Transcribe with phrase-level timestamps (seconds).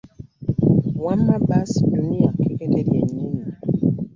[1.05, 3.45] Wamma baasi dunia kekete ly'enyini.